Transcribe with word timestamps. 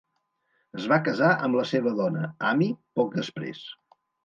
Es 0.79 0.87
va 0.93 0.97
casar 1.07 1.29
amb 1.49 1.59
la 1.59 1.67
seva 1.73 1.95
dona, 2.01 2.25
Amy, 2.55 2.73
poc 3.03 3.17
després. 3.21 3.63